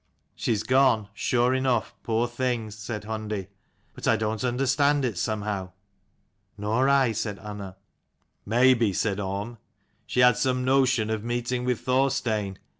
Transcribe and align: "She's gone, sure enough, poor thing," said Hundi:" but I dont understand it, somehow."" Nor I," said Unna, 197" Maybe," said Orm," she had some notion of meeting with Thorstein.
"She's 0.35 0.63
gone, 0.63 1.09
sure 1.13 1.53
enough, 1.53 1.93
poor 2.01 2.27
thing," 2.27 2.71
said 2.71 3.03
Hundi:" 3.03 3.49
but 3.93 4.07
I 4.07 4.15
dont 4.15 4.43
understand 4.43 5.05
it, 5.05 5.15
somehow."" 5.15 5.73
Nor 6.57 6.89
I," 6.89 7.11
said 7.11 7.37
Unna, 7.37 7.77
197" 8.45 8.45
Maybe," 8.47 8.93
said 8.93 9.19
Orm," 9.19 9.59
she 10.07 10.21
had 10.21 10.37
some 10.37 10.65
notion 10.65 11.11
of 11.11 11.23
meeting 11.23 11.65
with 11.65 11.81
Thorstein. 11.81 12.57